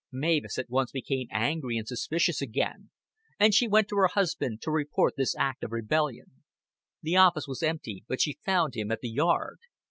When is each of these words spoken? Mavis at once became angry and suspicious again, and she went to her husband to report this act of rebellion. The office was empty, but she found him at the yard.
Mavis 0.11 0.57
at 0.57 0.67
once 0.67 0.91
became 0.91 1.27
angry 1.29 1.77
and 1.77 1.87
suspicious 1.87 2.41
again, 2.41 2.89
and 3.39 3.53
she 3.53 3.67
went 3.67 3.87
to 3.89 3.97
her 3.97 4.07
husband 4.07 4.59
to 4.63 4.71
report 4.71 5.13
this 5.15 5.35
act 5.37 5.63
of 5.63 5.71
rebellion. 5.71 6.41
The 7.03 7.17
office 7.17 7.47
was 7.47 7.61
empty, 7.61 8.03
but 8.07 8.19
she 8.19 8.39
found 8.43 8.73
him 8.75 8.91
at 8.91 9.01
the 9.01 9.11
yard. 9.11 9.59